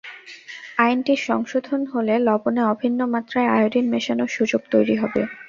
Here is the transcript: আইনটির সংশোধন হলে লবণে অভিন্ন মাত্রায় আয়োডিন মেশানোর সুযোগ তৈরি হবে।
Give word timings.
আইনটির 0.77 1.19
সংশোধন 1.27 1.81
হলে 1.93 2.13
লবণে 2.27 2.61
অভিন্ন 2.73 2.99
মাত্রায় 3.13 3.51
আয়োডিন 3.51 3.85
মেশানোর 3.93 4.29
সুযোগ 4.37 4.61
তৈরি 4.71 4.95
হবে। 5.01 5.21